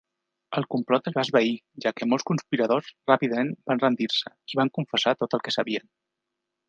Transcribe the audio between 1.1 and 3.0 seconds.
va esvair ja que molts conspiradors